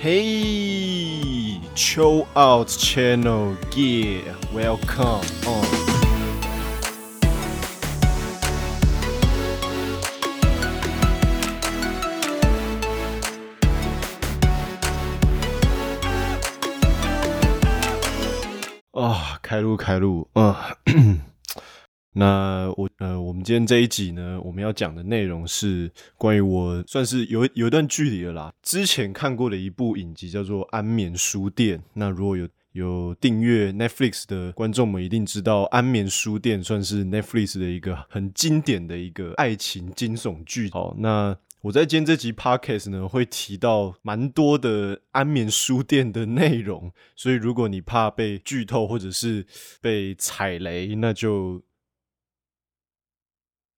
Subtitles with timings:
[0.00, 5.64] Hey, Chill Out Channel, yeah, welcome on.
[18.92, 21.20] 啊，开路开路，嗯。
[22.13, 28.53] 那我呃，我们今天这一集呢，我们要讲的内容是关于我算是有有一段距离了啦。
[28.61, 31.79] 之前看过的一部影集叫做《安眠书店》。
[31.93, 40.69] 那如果有有订阅 Netflix 的观众们，一定知道《安眠书店》算是 Netflix 的一个很经典的一个爱情惊悚剧。
[40.69, 49.45] 好，那我在今天这集 Podcast 呢，会提到蛮多的《安眠书店》的内容，所以如果你怕被剧透或者是
[49.79, 51.61] 被踩雷，那就。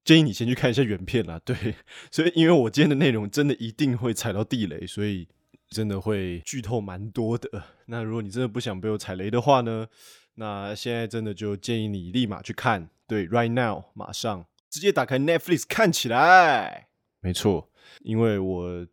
[0.04, 1.76] 建议你先去看一下原片啦， 对，
[2.12, 5.28] 所以因为我今天的内容真的一定会踩到地雷，所以
[5.70, 7.64] 真的会剧透蛮多的。
[7.86, 9.88] 那如果你真的不想被我踩雷的话呢，
[10.36, 16.88] 那现在真的就建议你立马去看，对，right now，马上直接打开 Netflix 看起来。
[17.22, 17.70] 没错，
[18.02, 18.88] 因为我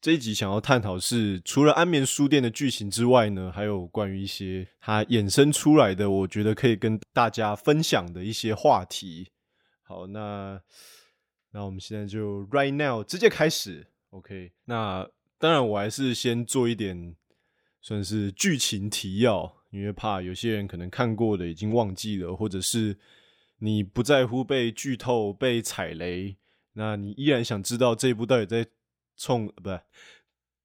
[0.00, 9.28] 这一集想要探讨是除了安眠书店的剧情之外呢，还有关于一些它衍生出来的，我觉得可以跟大家分享的一些话题。
[9.88, 10.60] 好，那
[11.52, 14.52] 那我们现在就 right now 直接开始，OK？
[14.66, 15.08] 那
[15.38, 17.16] 当然，我还是先做一点
[17.80, 22.98] 算是剧情提要，因为怕有些人可能看过的已经忘记了，或者是
[23.60, 26.36] 你不在乎被剧透、被踩雷，
[26.74, 28.66] 那你依然想知道这一部到底在
[29.16, 29.70] 冲不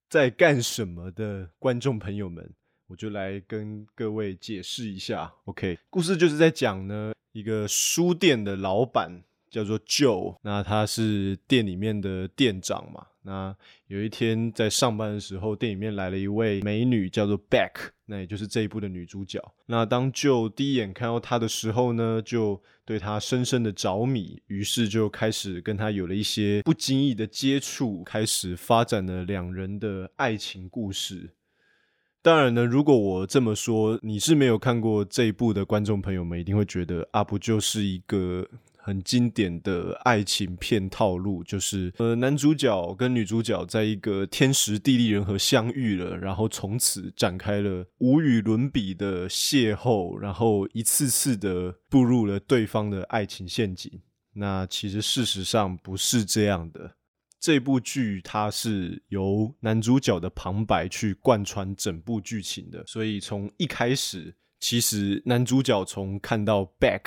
[0.10, 2.54] 在干什么的观众朋友们，
[2.88, 5.80] 我就来跟各位解释一下，OK？
[5.90, 7.14] 故事就是在讲呢。
[7.34, 13.08] 一个书店的老板叫做 Joe，那他是店里面的店长嘛。
[13.24, 13.56] 那
[13.88, 19.42] 有一天在上班的时候，店里面来了一位美女，叫做 Beck，那也就是这一部的女主角。
[19.66, 31.32] 那当 Joe 第一眼看到她的时候呢，就对她深深的着迷，于是就开始跟她有了一些不经意的接触，开始发展了两人的爱情故事。
[32.24, 38.48] 当然呢，如果我这么说，你是没有看过这一部的观众朋友们，一定会觉得啊，不就是一个
[38.78, 53.92] 很经典的爱情片套路，就是呃，男主角跟女主角在一个天时地利人和相遇了，然后从此展开了无与伦比的邂逅，然后一次次的步入了对方的爱情陷阱。
[54.36, 56.92] 那其实事实上不是这样的。
[57.44, 67.04] 这部剧它是由男主角的旁白去贯穿整部剧情的，所以从一开始，其实男主角从看到 Beck，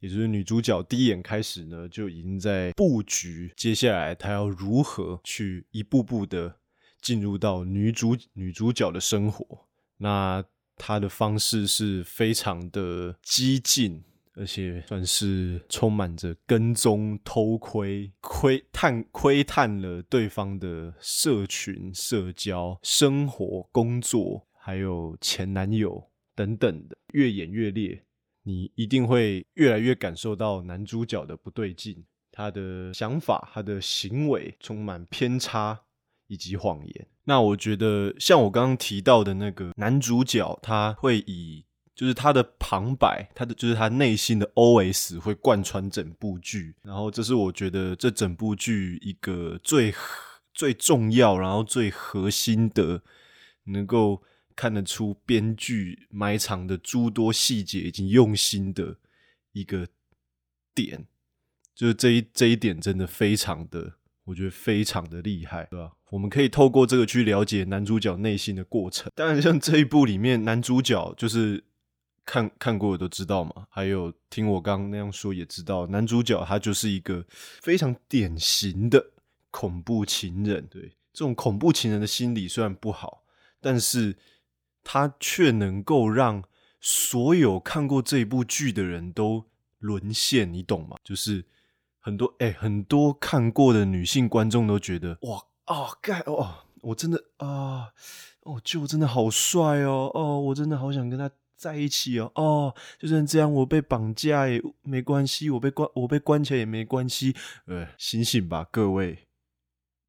[0.00, 6.56] 也就是女主角第一眼开始呢，就已经在布局接下来他要如何去一步步的
[7.00, 9.68] 进入到女主女主角的生活。
[9.98, 10.44] 那
[10.76, 14.02] 他的方式是非常的激进。
[14.38, 28.04] 而且算是充满着跟踪、偷窥、窥探、窥探了对方的社群、社交、生活、工作，还有前男友等等的，越演越烈。
[28.44, 35.80] 你一定会越来越感受到男主角的不对劲，他的想法、他的行为充满偏差
[36.28, 37.06] 以及谎言。
[37.24, 41.64] 那我觉得，像我刚刚提到的那个男主角，他会以。
[41.98, 49.92] 就是他的旁白，他的就是他内心的 O.S 会贯穿整部剧，然后这是我觉得这整部剧一个最
[50.54, 53.02] 最重要，然后最核心的，
[53.64, 54.22] 能够
[54.54, 58.98] 看得出编剧埋藏的诸多细节以及用心的
[59.50, 59.88] 一个
[60.72, 61.04] 点，
[61.74, 63.94] 就是这一这一点真的非常的，
[64.26, 65.90] 我觉得非常的厉害，对吧？
[66.10, 69.10] 我们可以透过这个去了解男主角内心的过程。
[69.16, 71.64] 当然，像这一部里面男主角就是。
[72.28, 77.24] 看看过的都知道嘛，还有听我刚刚那样说也知道，男主角他就是一个
[77.62, 79.02] 非常典型的
[79.50, 80.66] 恐怖情人。
[80.66, 80.82] 对，
[81.14, 83.24] 这种恐怖情人的心理虽然不好，
[83.62, 84.14] 但是
[84.84, 86.44] 他却能够让
[86.82, 89.46] 所有看过这部剧的人都
[89.78, 90.98] 沦陷，你懂吗？
[91.02, 91.42] 就是
[91.98, 97.88] 很多哎，很多看过的女性观众都觉得哇啊盖哦，我真的啊
[98.42, 101.30] 哦，就真的好帅哦哦，我真的好想跟他。
[101.58, 107.34] 在一起哦哦，就算这样，我被绑架也没关系，我被关我被关起来也没关系。
[107.66, 109.26] 呃，醒醒吧，各位，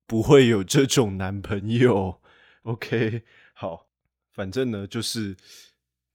[0.05, 2.21] 不会有这种男朋友。
[2.63, 3.23] OK，
[3.53, 3.87] 好，
[4.31, 5.35] 反正呢，就是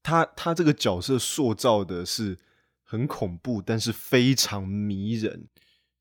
[0.02, 2.38] 他他这个角色塑造的是
[2.84, 5.48] 很恐怖，但是非常迷人。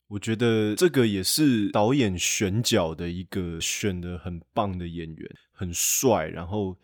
[0.06, 5.36] 我觉得这个也是导演选角的一个选的很棒的演员。
[5.56, 6.76] 很帅，然后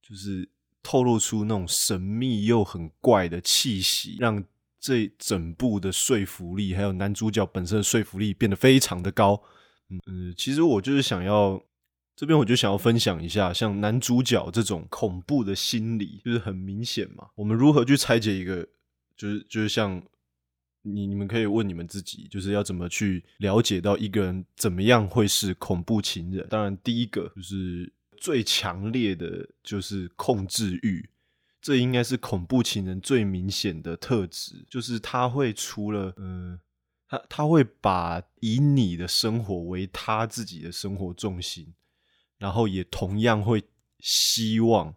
[0.00, 0.48] 就是
[0.86, 4.44] 透露出那种神秘又很怪的气息，让
[4.78, 9.42] 这整部的说服力，还有男主角本身的说服力变得非常的高。
[9.88, 11.60] 嗯，其实我就是想要
[12.14, 17.26] 这边，我就想要分享一下，像男主角这种恐怖的心理，就是很明显嘛。
[17.34, 18.64] 我们如何去拆解一个，
[19.16, 20.00] 就是就是像。
[20.88, 26.46] 你你们可以问你们自己，就是要怎么去了解到一个人怎么样会是恐怖情人？
[26.48, 31.08] 当然，第一个就是最强烈的就是控制欲，
[31.60, 36.58] 这应该是恐怖情人最明显的特质，就是他会除了嗯，
[37.08, 41.74] 他他会把以你的生活为他自己的生活重心，
[42.38, 43.62] 然后也同样会
[44.00, 44.94] 希望，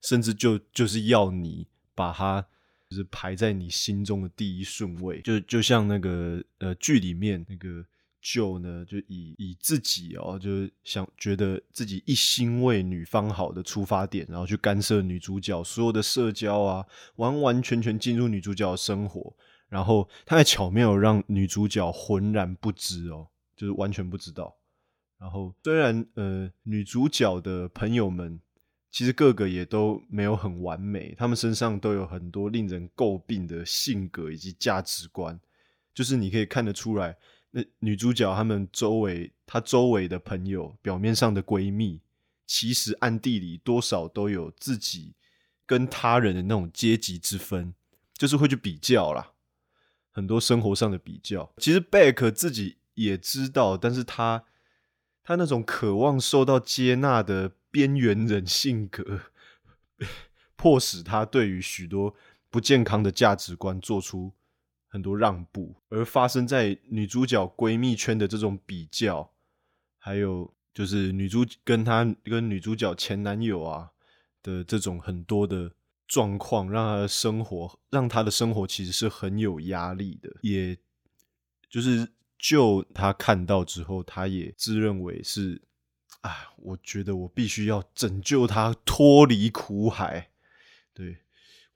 [0.00, 2.46] 甚至就就是要你把他。
[2.90, 7.86] 就是排在你心中的第一顺位，就就像那个呃剧里面那个
[8.20, 16.86] 就呢，就以以自己哦，就是想觉得自己一心为女方好的出发点，然后去干涉女主角所有的社交啊，
[17.16, 19.34] 完完全全进入女主角的生活，
[19.68, 24.56] 然后他还巧妙让女主角浑然不知哦，就是完全不知道。
[25.18, 28.40] 然后虽然呃女主角的朋友们。
[28.92, 35.38] 其实个个也都没有很完美，他们身上都有很多令人诟病的性格以及价值观，
[35.94, 37.16] 就是你可以看得出来，
[37.50, 42.00] 那女主角他们周围，她周围的朋友，表面上的闺蜜，
[42.46, 45.14] 其实暗地里多少都有自己
[45.66, 47.74] 跟他人的那种阶级之分，
[48.14, 49.32] 就是会去比较啦，
[50.10, 51.52] 很多生活上的比较。
[51.58, 54.44] 其实贝克自己也知道，但是他
[55.22, 57.52] 他那种渴望受到接纳的。
[57.72, 59.20] 边缘人性格，
[60.56, 62.16] 迫使他对于许多
[62.50, 64.32] 不健康的价值观做出
[64.90, 69.32] 很多让步，而发生在女主角闺蜜圈的这种比较，
[69.98, 73.88] 还有就是女主跟她跟女主角前男友啊
[74.42, 75.72] 的这种很多的
[76.06, 80.76] 状况，让她的生活让她的生活其实是很有压力的，也
[81.70, 85.62] 就是就她看到之后，她也自认为是。
[86.22, 90.28] 哎，我觉得我必须要拯救她脱离苦海，
[90.92, 91.16] 对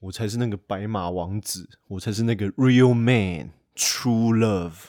[0.04, 4.88] 我才是那个白马王子，我才是那个 real man，true love，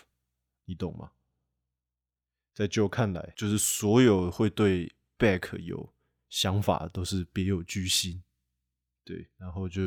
[0.65, 1.11] 你懂吗？
[2.53, 5.93] 在就看来，就是所有会对 Back 有
[6.29, 8.23] 想法都是别有居心，
[9.05, 9.81] 对，然后就，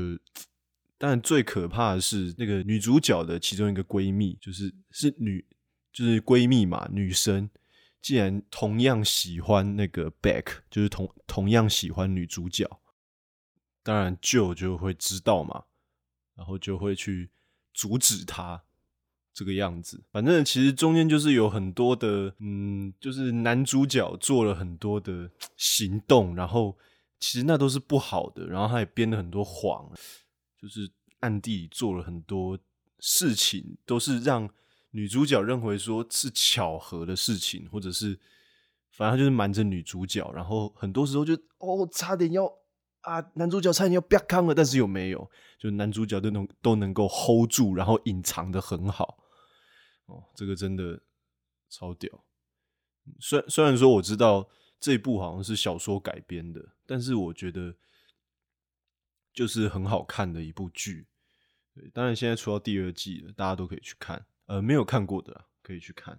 [0.97, 5.45] 但最可怕的是那个女主角的其中一个闺蜜，就是是女，
[5.93, 7.51] 就是闺蜜嘛，女生。
[8.01, 12.81] 既然同样喜欢那个 Back，就是同同样喜欢女主角，
[13.89, 15.65] 当然舅就会知道嘛，
[16.35, 17.31] 然后就会去
[17.73, 18.63] 阻止他
[19.33, 20.05] 这个样子。
[20.13, 26.77] 反正其实中间就是有很多的，嗯，就是男主角做了很多的行动，然后
[27.19, 29.91] 其实那都是不好的，然后他也编了很多谎，
[30.61, 30.91] 就是
[31.21, 32.59] 暗地里做了很多
[32.99, 34.51] 事情，都是让。
[34.93, 38.19] 女主角认为说是巧合的事情，或者是
[38.91, 42.51] 反正就是瞒着女主角，然后很多时候就哦，差点要
[43.03, 49.19] 啊，男主角差点要啪康了，但是又没有，就男主角都能都能够 hold 住，然后隐藏的很好。
[50.07, 51.01] 哦，这个真的
[51.69, 52.25] 超屌。
[53.21, 54.49] 虽虽然说我知道
[54.81, 57.75] 这一部好像是小说改编的，但是我觉得
[59.33, 61.07] 就是很好看的一部剧。
[61.75, 64.27] 对，当然现在出到第二季了，大家都可以去看。
[64.47, 66.19] 呃，没有看过的可以去看，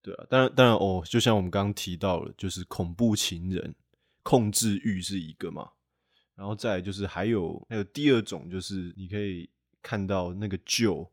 [0.00, 3.74] 对啊，当然，当然哦，就像我们刚刚提到了，就是恐怖情人
[4.22, 5.72] 控制欲是一个嘛，
[6.36, 9.48] 然后再就是还有还有第二种，就是你可以
[9.82, 11.10] 看到那个旧，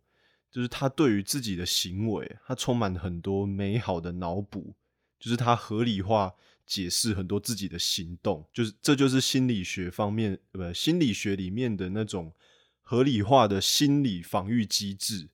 [0.51, 4.75] 就是他对于自己的行为，他充满很多美好的脑补，
[5.19, 6.33] 就是他合理化
[6.67, 12.33] 解释很多自己的行动，就是这就是心理学方面，不，心理学里面的那种
[12.81, 15.29] 合理化的心理防御机制。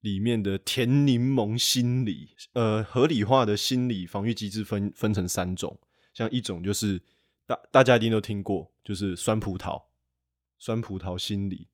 [0.00, 5.80] 里面的甜柠檬心理，呃，合理化的心理防御机制分分成三种，
[6.12, 7.00] 像一种就是
[7.46, 9.84] 大大家一定都听过，就是酸葡萄，
[10.58, 11.68] 酸葡萄心理，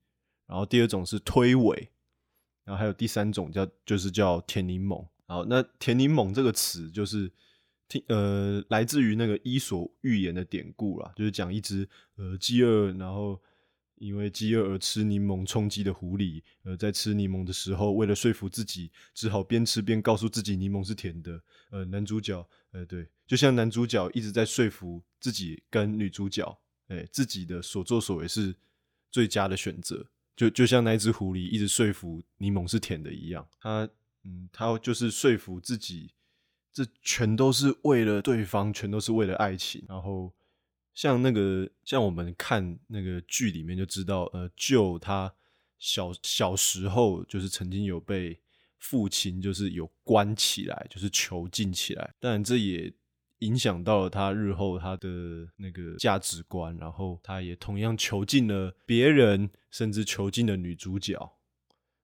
[0.46, 1.88] 然后第二种是推诿，
[2.64, 5.06] 然后还有第三种叫就是叫甜柠檬。
[5.26, 7.32] 好那甜柠檬这个词就是
[7.88, 13.40] 听呃来自于那个伊索寓言的典故啦，就是讲一只呃饥饿然后。
[14.00, 21.40] 因为饥饿而吃柠檬充饥的狐狸，呃，在吃柠檬的时候，为了说服自己，只好边吃边告诉自己柠檬是甜的。
[21.70, 28.56] 呃，男主角，呃，对，就像男主角一直在说服自己跟女主角，哎，自己的所作所为是
[29.10, 30.06] 最佳的选择。
[30.34, 33.86] 就就像那只狐狸一直说服柠檬是甜的一样，他，
[34.24, 36.10] 嗯，他就是说服自己，
[36.72, 39.84] 这全都是为了对方，全都是为了爱情。
[39.86, 40.32] 然后
[41.00, 45.32] 像那个，像我们看那个剧里面就知道，呃，就他
[45.78, 48.38] 小小时候就是曾经有被
[48.76, 52.14] 父亲就是有关起来，就是囚禁起来。
[52.20, 52.92] 但，这也
[53.38, 55.08] 影响到了他日后他的
[55.56, 56.76] 那个价值观。
[56.76, 61.32] 然后他也同样囚禁了别人，甚至囚禁了女主角。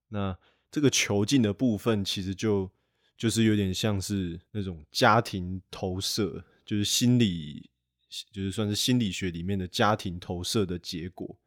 [0.08, 0.34] 那
[0.70, 2.70] 这个囚禁的部分，其实就
[3.18, 7.68] 就是有点像是那种家庭投射，就是心理，
[8.32, 11.38] 就是算是心理学里面的家庭投射的结果。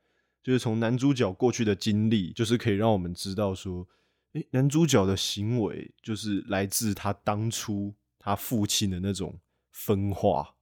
[0.41, 3.87] 就是从男主角过去的经历，就是可以让我们知道说，
[4.33, 9.39] 诶，男主角的行为就是来自他当初他父亲的那种
[9.71, 10.55] 分化，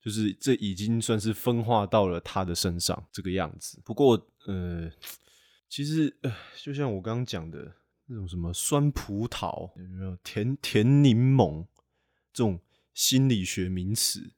[0.00, 3.80] 就是这已经算是分化到了他的身上这个样子。
[3.84, 4.90] 不过，呃。
[5.70, 7.70] 其实，呃，就像我刚刚讲的
[8.06, 11.62] 那种什么酸葡萄有没有甜甜柠檬
[12.32, 12.58] 这种
[12.94, 14.32] 心理学名词，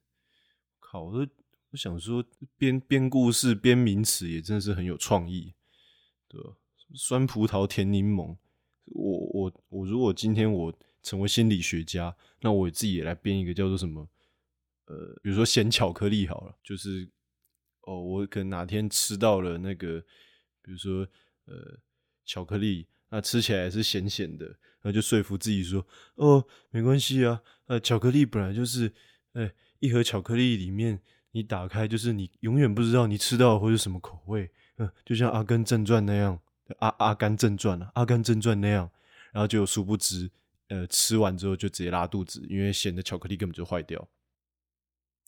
[0.91, 1.31] 靠，我都
[1.69, 2.21] 我想说
[2.57, 5.53] 编编故事编名词也真的是很有创意，
[6.27, 6.57] 对吧？
[6.95, 8.35] 酸葡萄甜柠檬，
[8.85, 14.05] 我我我如果今天我成为心理学家，那我自己也来编一个叫做什么，
[14.87, 17.09] 呃，比如说咸巧克力好了，就是
[17.83, 20.03] 哦，我可能哪天吃到了那个。
[20.63, 21.07] 比如说，
[21.45, 21.79] 呃，
[22.23, 25.83] 巧克力，那吃起来是咸咸的，然后就说服自己说，
[26.13, 28.93] 哦，没关系啊，呃，巧克力本来就是，
[29.33, 36.39] 哎，一盒巧克力里面，你打开就是你永远不知道你吃到会是什么口味，嗯，就像《阿甘正传》那样，
[36.79, 38.89] 《阿阿甘正传》啊，《阿甘正传》那样，
[39.33, 40.31] 然后就殊不知，
[40.69, 44.07] 呃，吃完之后就直接拉肚子，因为咸的巧克力根本就坏掉。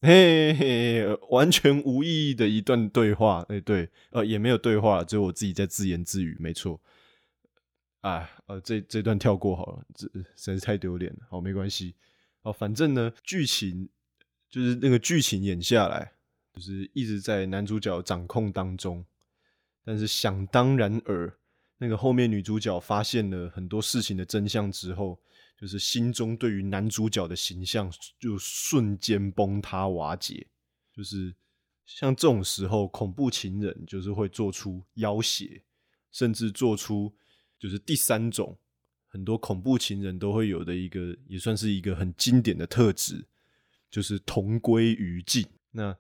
[0.01, 3.45] 嘿嘿，完全无意义的一段对话。
[3.48, 6.36] 哎，对，呃，也没有对话，只有我自己在自言自语。
[6.39, 6.81] 没错，
[8.01, 10.05] 哎，呃，这这段跳过好了，这
[10.36, 11.19] 实在是太丢脸了。
[11.29, 11.95] 好，没关系。
[12.41, 13.88] 哦，反正呢，剧情
[14.53, 16.13] 就是那个剧情演下来，
[16.53, 19.03] 就是一直在男主角掌控当中。
[19.83, 21.36] 但是想当然尔，
[21.79, 25.19] 那个后面女主角发现了很多事情的真相之后。
[25.55, 30.45] 就是心中对于男主角的形象就瞬间崩塌瓦解，
[30.93, 31.33] 就是
[31.86, 35.62] 像这种时候，恐怖情人就是会做出要挟，
[36.12, 37.13] 甚至做出
[37.57, 38.57] 就是第三种
[39.07, 43.24] 很多恐怖情人都会有的一个，也算是一个很经典的特质，
[43.93, 45.45] 就是同归于尽。
[45.69, 45.95] 那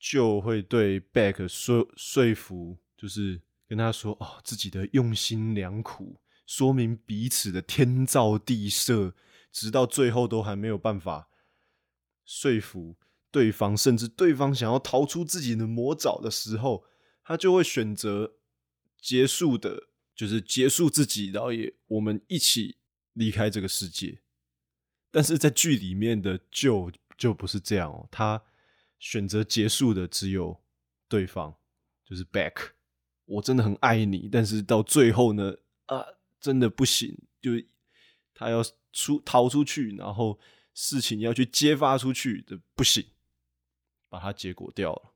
[0.00, 6.20] 就会对 Back 说说服，就是跟他说哦，自己的用心良苦。
[6.44, 9.14] 说明彼此的天造地设，
[9.52, 11.28] 直到最后都还没有办法
[12.24, 12.96] 说服
[13.30, 16.84] 对方，甚至对方想要逃出自己的魔爪的时候，
[17.22, 18.34] 他就会选择
[19.00, 22.78] 结束的，就是结束自己，然后也我们一起
[23.12, 24.20] 离开这个世界。
[25.10, 28.42] 但是在剧里面的就就不是这样哦，他
[28.98, 30.60] 选择结束的只有
[31.08, 31.56] 对方，
[32.04, 32.70] 就是 Back。
[33.24, 36.04] 我真的很爱你，但是到最后呢，啊。
[36.40, 37.50] 真的不行，就
[38.32, 38.62] 他要
[38.92, 40.38] 出逃出去，然后
[40.72, 43.04] 事情要去揭发出去的不行，
[44.08, 45.14] 把他结果掉了。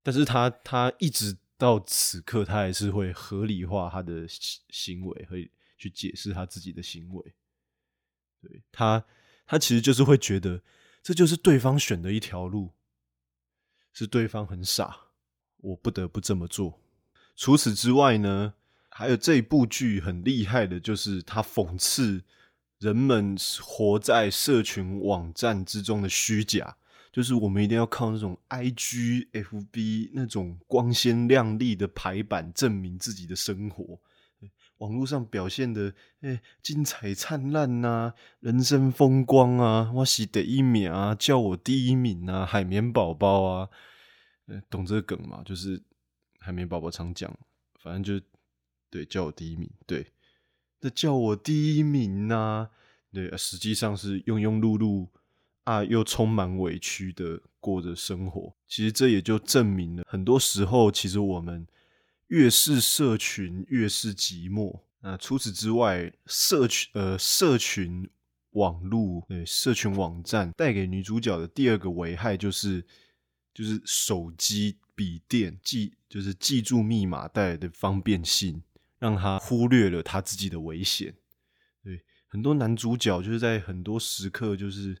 [0.00, 7.34] 但是他他一直到此刻，他还是会合理化他的行为，会去解释他自己的行为。
[8.44, 9.04] 对他，
[9.46, 10.62] 他其实就是会觉得
[11.02, 12.72] 这就是对方选的一条路，
[13.92, 14.96] 是对方很傻，
[15.58, 16.80] 我不得不这么做。
[17.34, 18.54] 除此之外呢？
[18.96, 22.22] 还有这一部剧很厉害的，就是它讽刺
[22.78, 26.76] 人们活在社群网站之中的虚假，
[27.10, 33.98] 就是我们一定要靠那种 I G F B 那种光鲜亮丽的排版证明自己的生活，
[34.78, 43.68] 网络上表现的诶精彩灿烂呐，人生风光啊，我是第一名啊，叫我第一名啊，海绵宝宝啊，
[44.68, 45.42] 懂这个梗吗？
[45.44, 45.82] 就是
[46.38, 47.32] 海绵宝宝常讲，
[47.80, 48.24] 反正就。
[48.90, 49.68] 对，叫我第一名。
[49.88, 50.12] 对，
[50.80, 52.70] 这叫我第一名呐。
[53.12, 55.08] 对，实际上是庸庸碌碌
[55.64, 58.54] 啊，又充满委屈的过着生活。
[58.68, 61.66] 其实这也就证明了，很多时候其实我们
[62.28, 64.82] 越是社群，越是寂寞。
[65.00, 68.08] 那除此之外，社群呃，社群
[68.50, 72.86] 网络对，社群网站带给女主角的第二个危害就是，
[73.52, 78.62] 就是手机、笔电记，就是记住密码带来的方便性。
[78.96, 81.14] 让他忽略了他自己的危险。
[81.82, 84.96] 对，很多男主角就是在很多时刻，就是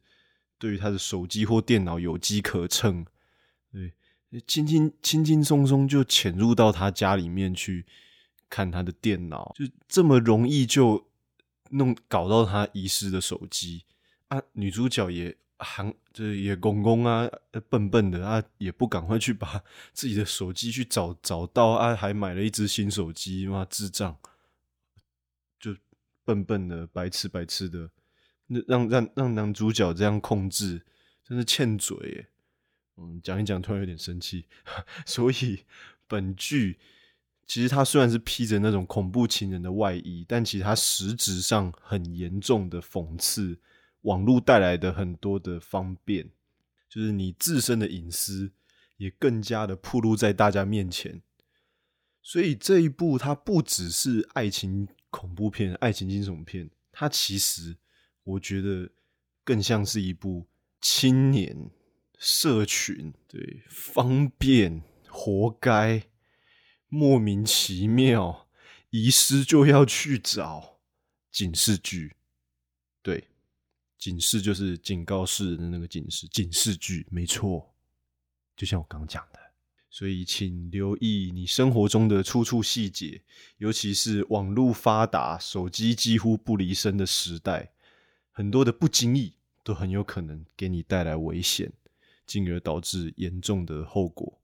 [0.58, 3.06] 对于他的手机或电脑有机可乘，
[3.72, 3.94] 对，
[4.46, 7.86] 轻轻轻轻松松就潜入到他家里面去
[8.48, 11.08] 看他的电脑，就这么容易就
[11.70, 13.84] 弄搞到他遗失的手机
[14.28, 17.28] 啊，女主角也行，就是也公公啊，
[17.68, 19.62] 笨笨的啊，也不赶快去把
[19.92, 24.16] 自己的手机去找找到啊，还买了一只新手机嘛，智障，
[25.58, 25.76] 就
[26.24, 27.90] 笨笨的，白痴白痴的，
[28.46, 30.84] 那让让让男主角这样控制，
[31.24, 32.28] 真是欠嘴耶。
[32.96, 34.46] 嗯，讲一讲，突然有点生气。
[35.04, 35.64] 所以
[36.06, 36.78] 本剧
[37.46, 43.58] 其实它虽然是披着那种恐怖情人的外衣，但其实它实质上很严重的讽刺
[44.02, 46.30] 网络带来的很多的方便，
[46.88, 48.52] 就是你自身的隐私
[48.96, 51.20] 也更加的暴露在大家面前。
[52.22, 57.76] 所以这一部它不只是爱情恐怖片、爱情惊悚片，它其实
[58.22, 58.88] 我觉得
[59.42, 60.46] 更像是一部
[60.80, 61.70] 青年。
[62.26, 66.04] 社群对方便，活该，
[66.88, 68.48] 莫名其妙，
[68.88, 70.78] 遗失就要去找
[71.30, 72.14] 警示句，
[73.02, 73.28] 对，
[73.98, 77.74] 警示就是警告式的那个警示，警示句没错，
[78.56, 79.38] 就像我刚讲的，
[79.90, 83.20] 所以请留意你生活中的处处细节，
[83.58, 87.74] 尤其是网络发达、手机几乎不离身的时代，
[88.32, 91.70] 很多的不经意都很有可能给你带来危险。
[92.26, 94.40] 进而导致严重的后果。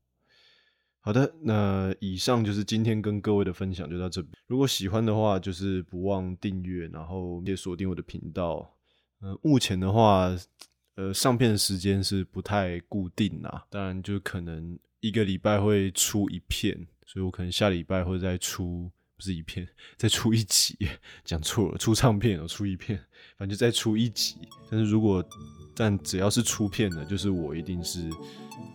[1.03, 4.35] 好的，那以上就是今天跟各位的分享，就到这边。
[4.47, 8.77] 如果喜欢的话，就是不忘订阅，然后也锁定我的频道。
[9.21, 10.31] 呃，目前的话，
[10.97, 20.79] 呃，上片时间是不太固定啦，当然就可能一个礼拜会出一片，所以我可能下礼拜会再出，不是一片，再出一集，
[21.27, 22.99] 讲错了，出唱片哦，出一片，
[23.37, 24.37] 反正就再出一集。
[24.71, 25.23] 但是如果
[25.77, 28.09] 但只要是出片的，就是我一定是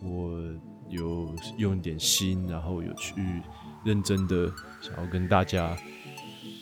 [0.00, 0.40] 我
[0.88, 3.42] 有用一点心，然后有去
[3.84, 4.48] 认真的
[4.80, 5.76] 想要跟大家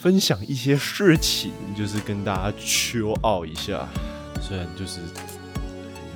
[0.01, 3.87] 分享一些事情，就是跟大家秋傲一下。
[4.41, 5.01] 虽然就是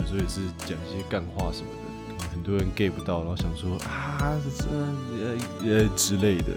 [0.01, 1.69] 有时候也是讲一些干话什么
[2.19, 6.57] 的，很多人 get 不到，然后想说啊这呃呃之类的。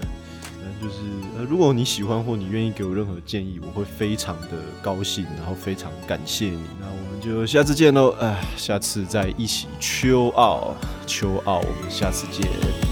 [0.82, 0.96] 就是
[1.38, 4.48] 呃，如果你喜欢或你愿意给我任何建议，我会非常的
[4.82, 6.64] 高兴，然后非常感谢你。
[6.80, 12.91] 那我们就下次见喽，哎，下次再一起秋奥秋奥，我们下次见。